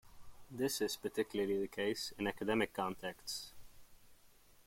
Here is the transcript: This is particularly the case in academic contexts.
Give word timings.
This 0.49 0.81
is 0.81 0.97
particularly 0.97 1.59
the 1.59 1.67
case 1.67 2.11
in 2.17 2.25
academic 2.25 2.73
contexts. 2.73 3.53